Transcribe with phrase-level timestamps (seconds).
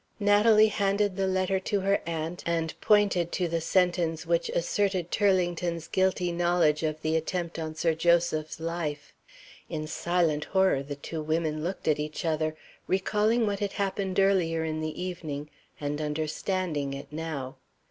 [0.19, 5.87] Natalie handed the letter to her aunt, and pointed to the sentence which asserted Turlington's
[5.87, 9.13] guilty knowledge of the attempt on Sir Joseph's life.
[9.69, 12.55] In silent horror the two women looked at each other,
[12.87, 17.57] recalling what had happened earlier in the evening, and understanding it now.